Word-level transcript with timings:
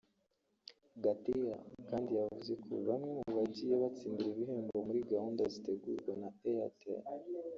Gatera 1.03 1.57
kandi 1.89 2.11
yavuze 2.19 2.53
ko 2.65 2.71
bamwe 2.87 3.11
mu 3.21 3.31
bagiye 3.37 3.73
batsindira 3.83 4.27
ibihembo 4.31 4.77
muri 4.87 4.99
gahunda 5.11 5.41
zitegurwa 5.53 6.11
na 6.21 6.29
Airtel 6.49 7.01